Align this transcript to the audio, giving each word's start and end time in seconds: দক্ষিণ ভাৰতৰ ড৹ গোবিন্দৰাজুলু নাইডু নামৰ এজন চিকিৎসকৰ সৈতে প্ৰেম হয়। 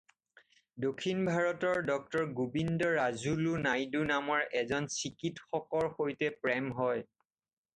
দক্ষিণ 0.83 1.17
ভাৰতৰ 1.27 1.81
ড৹ 1.89 2.23
গোবিন্দৰাজুলু 2.39 3.53
নাইডু 3.67 4.01
নামৰ 4.13 4.47
এজন 4.63 4.89
চিকিৎসকৰ 4.97 5.89
সৈতে 6.01 6.33
প্ৰেম 6.41 6.75
হয়। 6.81 7.07